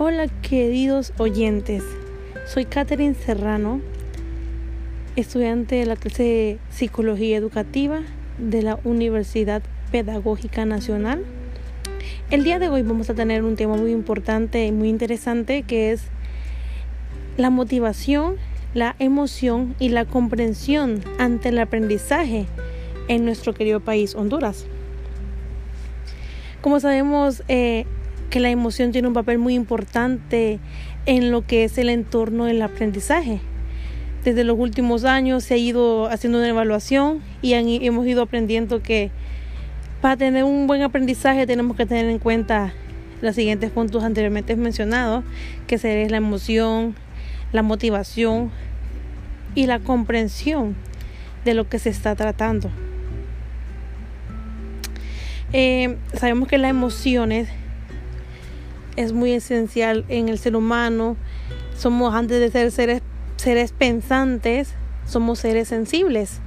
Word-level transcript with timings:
Hola 0.00 0.28
queridos 0.28 1.12
oyentes, 1.18 1.82
soy 2.46 2.66
Catherine 2.66 3.16
Serrano, 3.16 3.80
estudiante 5.16 5.74
de 5.74 5.86
la 5.86 5.96
clase 5.96 6.22
de 6.22 6.58
Psicología 6.70 7.36
Educativa 7.36 8.02
de 8.38 8.62
la 8.62 8.78
Universidad 8.84 9.60
Pedagógica 9.90 10.64
Nacional. 10.66 11.24
El 12.30 12.44
día 12.44 12.60
de 12.60 12.68
hoy 12.68 12.82
vamos 12.82 13.10
a 13.10 13.14
tener 13.14 13.42
un 13.42 13.56
tema 13.56 13.74
muy 13.74 13.90
importante 13.90 14.64
y 14.64 14.70
muy 14.70 14.88
interesante 14.88 15.64
que 15.64 15.90
es 15.90 16.02
la 17.36 17.50
motivación, 17.50 18.36
la 18.74 18.94
emoción 19.00 19.74
y 19.80 19.88
la 19.88 20.04
comprensión 20.04 21.00
ante 21.18 21.48
el 21.48 21.58
aprendizaje 21.58 22.46
en 23.08 23.24
nuestro 23.24 23.52
querido 23.52 23.80
país 23.80 24.14
Honduras. 24.14 24.64
Como 26.60 26.78
sabemos, 26.78 27.42
eh, 27.48 27.84
que 28.30 28.40
la 28.40 28.50
emoción 28.50 28.92
tiene 28.92 29.08
un 29.08 29.14
papel 29.14 29.38
muy 29.38 29.54
importante 29.54 30.58
en 31.06 31.30
lo 31.30 31.46
que 31.46 31.64
es 31.64 31.78
el 31.78 31.88
entorno 31.88 32.44
del 32.44 32.60
aprendizaje. 32.62 33.40
Desde 34.24 34.44
los 34.44 34.58
últimos 34.58 35.04
años 35.04 35.44
se 35.44 35.54
ha 35.54 35.56
ido 35.56 36.06
haciendo 36.10 36.38
una 36.38 36.48
evaluación 36.48 37.22
y 37.40 37.54
hemos 37.54 38.06
ido 38.06 38.22
aprendiendo 38.22 38.82
que 38.82 39.10
para 40.02 40.16
tener 40.16 40.44
un 40.44 40.66
buen 40.66 40.82
aprendizaje 40.82 41.46
tenemos 41.46 41.76
que 41.76 41.86
tener 41.86 42.06
en 42.06 42.18
cuenta 42.18 42.72
los 43.20 43.34
siguientes 43.34 43.70
puntos 43.70 44.04
anteriormente 44.04 44.54
mencionados, 44.56 45.24
que 45.66 45.78
sería 45.78 46.08
la 46.08 46.18
emoción, 46.18 46.94
la 47.52 47.62
motivación 47.62 48.50
y 49.54 49.66
la 49.66 49.80
comprensión 49.80 50.76
de 51.44 51.54
lo 51.54 51.68
que 51.68 51.78
se 51.78 51.90
está 51.90 52.14
tratando. 52.14 52.70
Eh, 55.52 55.96
sabemos 56.12 56.48
que 56.48 56.58
las 56.58 56.70
emociones 56.70 57.48
es 58.98 59.12
muy 59.12 59.32
esencial 59.32 60.04
en 60.08 60.28
el 60.28 60.38
ser 60.38 60.56
humano. 60.56 61.16
Somos, 61.76 62.14
antes 62.14 62.40
de 62.40 62.50
ser 62.50 62.72
seres, 62.72 63.02
seres 63.36 63.70
pensantes, 63.70 64.74
somos 65.06 65.38
seres 65.38 65.68
sensibles. 65.68 66.40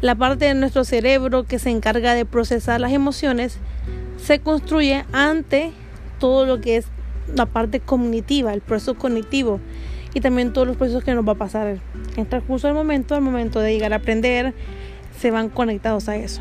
La 0.00 0.14
parte 0.14 0.46
de 0.46 0.54
nuestro 0.54 0.84
cerebro 0.84 1.44
que 1.44 1.58
se 1.58 1.68
encarga 1.68 2.14
de 2.14 2.24
procesar 2.24 2.80
las 2.80 2.92
emociones 2.92 3.58
se 4.16 4.38
construye 4.38 5.04
ante 5.12 5.72
todo 6.18 6.46
lo 6.46 6.62
que 6.62 6.78
es 6.78 6.86
la 7.34 7.44
parte 7.44 7.80
cognitiva, 7.80 8.54
el 8.54 8.62
proceso 8.62 8.94
cognitivo 8.94 9.60
y 10.14 10.20
también 10.22 10.54
todos 10.54 10.66
los 10.66 10.78
procesos 10.78 11.04
que 11.04 11.14
nos 11.14 11.28
va 11.28 11.32
a 11.32 11.36
pasar 11.36 11.66
en 11.66 11.80
el 12.16 12.26
transcurso 12.26 12.68
del 12.68 12.74
momento, 12.74 13.14
al 13.14 13.20
momento 13.20 13.60
de 13.60 13.74
llegar 13.74 13.92
a 13.92 13.96
aprender, 13.96 14.54
se 15.18 15.30
van 15.30 15.50
conectados 15.50 16.08
a 16.08 16.16
eso. 16.16 16.40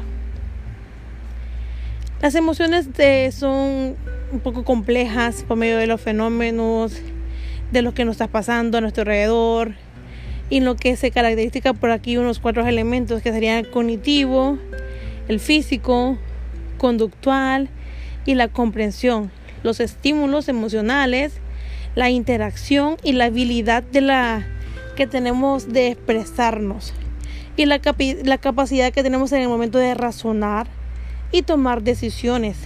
Las 2.22 2.36
emociones 2.36 2.88
son 3.36 3.98
un 4.36 4.42
poco 4.42 4.66
complejas 4.66 5.46
por 5.48 5.56
medio 5.56 5.78
de 5.78 5.88
los 5.88 6.02
fenómenos, 6.02 7.02
de 7.72 7.82
lo 7.82 7.94
que 7.94 8.04
nos 8.04 8.16
está 8.16 8.28
pasando 8.28 8.78
a 8.78 8.82
nuestro 8.82 9.04
alrededor 9.04 9.76
y 10.50 10.60
lo 10.60 10.76
que 10.76 10.98
se 10.98 11.10
caracteriza 11.10 11.74
por 11.74 11.90
aquí 11.90 12.18
unos 12.18 12.40
cuatro 12.40 12.68
elementos 12.68 13.22
que 13.22 13.32
serían 13.32 13.58
el 13.60 13.70
cognitivo, 13.70 14.58
el 15.30 15.40
físico, 15.40 16.18
conductual 16.78 17.70
y 18.26 18.36
la 18.36 18.50
comprensión, 18.50 19.32
los 19.64 19.80
estímulos 19.80 20.50
emocionales, 20.50 21.40
la 21.96 22.10
interacción 22.10 22.98
y 23.04 23.14
la 23.14 23.26
habilidad 23.26 23.84
de 23.84 24.02
la 24.02 24.46
que 24.98 25.08
tenemos 25.08 25.72
de 25.72 25.92
expresarnos 25.92 26.94
y 27.56 27.68
la, 27.68 27.80
la 28.26 28.38
capacidad 28.38 28.92
que 28.92 29.02
tenemos 29.02 29.32
en 29.32 29.44
el 29.44 29.48
momento 29.48 29.78
de 29.78 29.94
razonar 29.94 30.68
y 31.32 31.44
tomar 31.44 31.84
decisiones 31.84 32.58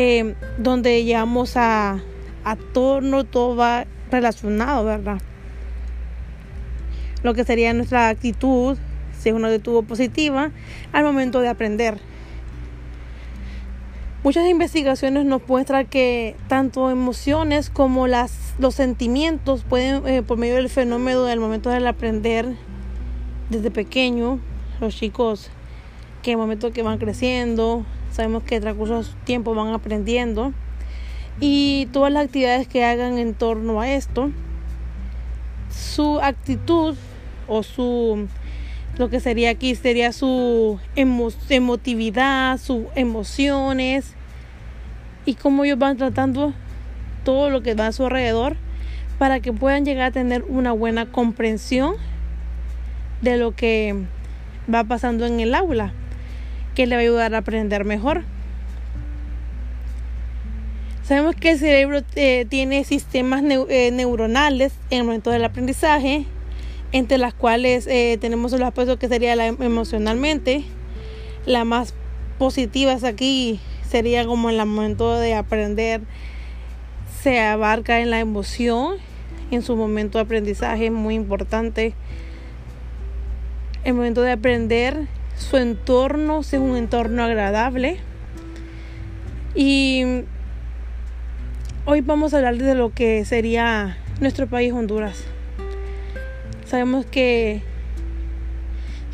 eh, 0.00 0.36
donde 0.58 1.02
llegamos 1.02 1.56
a, 1.56 2.00
a 2.44 2.54
torno, 2.54 3.24
todo 3.24 3.56
va 3.56 3.84
relacionado, 4.12 4.84
¿verdad? 4.84 5.18
Lo 7.24 7.34
que 7.34 7.42
sería 7.42 7.74
nuestra 7.74 8.08
actitud, 8.08 8.78
si 9.18 9.30
es 9.30 9.34
una 9.34 9.48
actitud 9.48 9.84
positiva, 9.84 10.52
al 10.92 11.02
momento 11.02 11.40
de 11.40 11.48
aprender. 11.48 11.98
Muchas 14.22 14.46
investigaciones 14.46 15.24
nos 15.24 15.42
muestran 15.48 15.86
que 15.86 16.36
tanto 16.46 16.90
emociones 16.90 17.68
como 17.68 18.06
las, 18.06 18.54
los 18.60 18.76
sentimientos 18.76 19.64
pueden, 19.64 20.06
eh, 20.06 20.22
por 20.22 20.38
medio 20.38 20.54
del 20.54 20.68
fenómeno 20.68 21.24
del 21.24 21.40
momento 21.40 21.70
del 21.70 21.84
aprender, 21.88 22.54
desde 23.50 23.72
pequeño, 23.72 24.38
los 24.80 24.94
chicos 24.94 25.50
que 26.22 26.30
en 26.30 26.38
el 26.38 26.40
momento 26.40 26.70
que 26.70 26.84
van 26.84 26.98
creciendo, 26.98 27.84
sabemos 28.10 28.42
que 28.42 28.60
transcurso 28.60 29.04
tiempo 29.24 29.54
van 29.54 29.68
aprendiendo. 29.68 30.52
Y 31.40 31.86
todas 31.92 32.12
las 32.12 32.24
actividades 32.24 32.66
que 32.66 32.84
hagan 32.84 33.18
en 33.18 33.34
torno 33.34 33.80
a 33.80 33.90
esto, 33.90 34.30
su 35.70 36.18
actitud 36.20 36.96
o 37.46 37.62
su 37.62 38.28
lo 38.96 39.08
que 39.08 39.20
sería 39.20 39.50
aquí 39.50 39.76
sería 39.76 40.12
su 40.12 40.80
emotividad, 40.96 42.58
sus 42.58 42.86
emociones 42.96 44.14
y 45.24 45.34
cómo 45.34 45.64
ellos 45.64 45.78
van 45.78 45.96
tratando 45.96 46.52
todo 47.24 47.48
lo 47.48 47.62
que 47.62 47.74
va 47.74 47.86
a 47.86 47.92
su 47.92 48.04
alrededor 48.04 48.56
para 49.18 49.38
que 49.38 49.52
puedan 49.52 49.84
llegar 49.84 50.06
a 50.06 50.10
tener 50.10 50.42
una 50.48 50.72
buena 50.72 51.06
comprensión 51.12 51.94
de 53.22 53.36
lo 53.36 53.54
que 53.54 53.94
va 54.72 54.82
pasando 54.82 55.26
en 55.26 55.38
el 55.38 55.54
aula 55.54 55.92
que 56.78 56.86
le 56.86 56.94
va 56.94 57.00
a 57.00 57.02
ayudar 57.02 57.34
a 57.34 57.38
aprender 57.38 57.84
mejor. 57.84 58.22
Sabemos 61.02 61.34
que 61.34 61.50
el 61.50 61.58
cerebro 61.58 62.02
eh, 62.14 62.46
tiene 62.48 62.84
sistemas 62.84 63.42
eh, 63.42 63.90
neuronales 63.90 64.74
en 64.90 64.98
el 64.98 65.04
momento 65.04 65.32
del 65.32 65.44
aprendizaje, 65.44 66.26
entre 66.92 67.18
las 67.18 67.34
cuales 67.34 67.88
eh, 67.88 68.16
tenemos 68.20 68.52
los 68.52 68.62
aspectos 68.62 68.96
que 68.96 69.08
sería 69.08 69.34
la, 69.34 69.48
emocionalmente. 69.48 70.62
La 71.46 71.64
más 71.64 71.94
positiva 72.38 72.92
es 72.92 73.02
aquí 73.02 73.58
sería 73.90 74.24
como 74.24 74.48
en 74.48 74.60
el 74.60 74.66
momento 74.66 75.18
de 75.18 75.34
aprender 75.34 76.02
se 77.24 77.40
abarca 77.40 77.98
en 77.98 78.10
la 78.10 78.20
emoción, 78.20 78.98
en 79.50 79.62
su 79.62 79.74
momento 79.74 80.18
de 80.18 80.22
aprendizaje 80.22 80.86
es 80.86 80.92
muy 80.92 81.16
importante. 81.16 81.94
El 83.82 83.94
momento 83.94 84.22
de 84.22 84.30
aprender 84.30 85.17
su 85.38 85.56
entorno 85.56 86.42
sea 86.42 86.60
un 86.60 86.76
entorno 86.76 87.22
agradable. 87.22 87.98
Y 89.54 90.24
hoy 91.84 92.00
vamos 92.00 92.34
a 92.34 92.38
hablar 92.38 92.56
de 92.56 92.74
lo 92.74 92.92
que 92.92 93.24
sería 93.24 93.96
nuestro 94.20 94.46
país 94.46 94.72
Honduras. 94.72 95.24
Sabemos 96.66 97.06
que, 97.06 97.62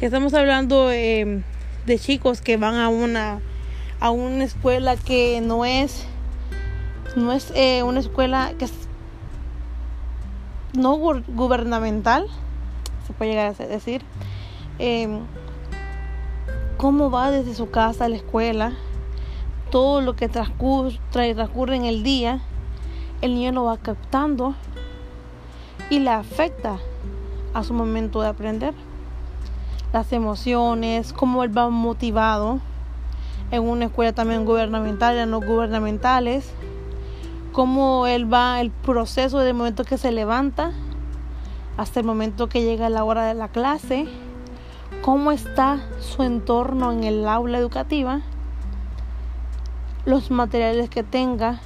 estamos 0.00 0.34
hablando 0.34 0.88
de 0.88 1.42
chicos 1.98 2.42
que 2.42 2.58
van 2.58 2.74
a 2.74 2.88
una 2.88 3.40
a 4.00 4.10
una 4.10 4.44
escuela 4.44 4.96
que 4.96 5.40
no 5.40 5.64
es 5.64 6.04
no 7.16 7.32
es 7.32 7.50
eh, 7.54 7.82
una 7.82 8.00
escuela 8.00 8.52
que 8.58 8.66
es 8.66 8.72
no 10.74 10.96
gubernamental 10.96 12.26
se 13.06 13.14
puede 13.14 13.30
llegar 13.30 13.54
a 13.58 13.66
decir 13.66 14.02
em, 14.78 15.20
cómo 16.76 17.10
va 17.10 17.30
desde 17.30 17.54
su 17.54 17.70
casa 17.70 18.04
a 18.04 18.08
la 18.08 18.16
escuela, 18.16 18.72
todo 19.70 20.00
lo 20.00 20.14
que 20.16 20.28
transcurre, 20.28 21.76
en 21.76 21.84
el 21.84 22.02
día, 22.02 22.40
el 23.20 23.34
niño 23.34 23.52
lo 23.52 23.64
va 23.64 23.76
captando 23.76 24.54
y 25.90 25.98
le 26.00 26.10
afecta 26.10 26.78
a 27.54 27.64
su 27.64 27.74
momento 27.74 28.20
de 28.22 28.28
aprender. 28.28 28.74
Las 29.92 30.12
emociones, 30.12 31.12
cómo 31.12 31.44
él 31.44 31.56
va 31.56 31.70
motivado 31.70 32.60
en 33.50 33.62
una 33.62 33.86
escuela 33.86 34.12
también 34.12 34.44
gubernamental, 34.44 35.16
y 35.16 35.30
no 35.30 35.40
gubernamentales, 35.40 36.52
cómo 37.52 38.06
él 38.06 38.32
va 38.32 38.60
el 38.60 38.70
proceso 38.70 39.38
del 39.38 39.54
momento 39.54 39.84
que 39.84 39.98
se 39.98 40.10
levanta 40.10 40.72
hasta 41.76 42.00
el 42.00 42.06
momento 42.06 42.48
que 42.48 42.62
llega 42.62 42.88
la 42.88 43.04
hora 43.04 43.26
de 43.26 43.34
la 43.34 43.48
clase 43.48 44.08
cómo 45.02 45.32
está 45.32 45.80
su 46.00 46.22
entorno 46.22 46.92
en 46.92 47.04
el 47.04 47.26
aula 47.26 47.58
educativa, 47.58 48.22
los 50.04 50.30
materiales 50.30 50.90
que 50.90 51.02
tenga, 51.02 51.60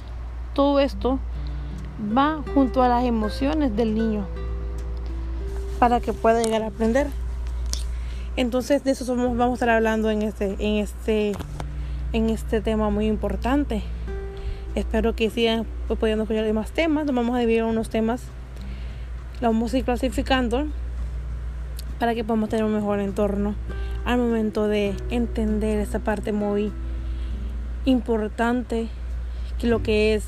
todo 0.53 0.79
esto 0.79 1.19
va 2.15 2.41
junto 2.53 2.81
a 2.81 2.87
las 2.87 3.03
emociones 3.03 3.75
del 3.75 3.95
niño 3.95 4.25
para 5.79 5.99
que 5.99 6.13
pueda 6.13 6.41
llegar 6.41 6.63
a 6.63 6.67
aprender. 6.67 7.07
Entonces 8.35 8.83
de 8.83 8.91
eso 8.91 9.15
vamos 9.15 9.49
a 9.49 9.53
estar 9.53 9.69
hablando 9.69 10.09
en 10.09 10.21
este, 10.21 10.55
en 10.59 10.75
este, 10.75 11.33
en 12.13 12.29
este 12.29 12.61
tema 12.61 12.89
muy 12.89 13.07
importante. 13.07 13.83
Espero 14.75 15.15
que 15.15 15.29
sigan 15.29 15.65
pudiendo 15.99 16.23
escuchar 16.23 16.53
más 16.53 16.71
temas. 16.71 17.05
Nos 17.05 17.15
vamos 17.15 17.35
a 17.35 17.39
dividir 17.39 17.63
unos 17.63 17.89
temas. 17.89 18.21
Los 19.41 19.51
vamos 19.51 19.73
a 19.73 19.77
ir 19.79 19.85
clasificando 19.85 20.67
para 21.99 22.15
que 22.15 22.23
podamos 22.23 22.49
tener 22.49 22.65
un 22.65 22.73
mejor 22.73 22.99
entorno 22.99 23.55
al 24.05 24.17
momento 24.17 24.67
de 24.67 24.95
entender 25.09 25.79
esta 25.79 25.99
parte 25.99 26.31
muy 26.31 26.71
importante 27.85 28.87
que 29.59 29.67
lo 29.67 29.83
que 29.83 30.15
es 30.15 30.25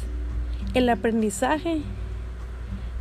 el 0.73 0.89
aprendizaje 0.89 1.81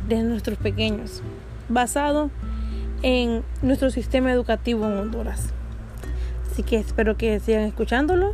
de 0.07 0.23
nuestros 0.23 0.57
pequeños, 0.57 1.21
basado 1.69 2.31
en 3.03 3.43
nuestro 3.61 3.91
sistema 3.91 4.31
educativo 4.31 4.87
en 4.87 4.97
Honduras. 4.97 5.53
Así 6.49 6.63
que 6.63 6.77
espero 6.77 7.17
que 7.17 7.39
sigan 7.39 7.63
escuchándolo. 7.63 8.33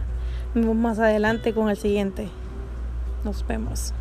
Nos 0.56 0.66
vemos 0.66 0.76
más 0.76 1.00
adelante 1.00 1.54
con 1.54 1.70
el 1.70 1.78
siguiente. 1.78 2.30
Nos 3.24 3.46
vemos. 3.46 3.94